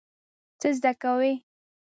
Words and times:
څه 0.59 0.67
زده 0.77 0.91
کوئ؟ 1.01 1.31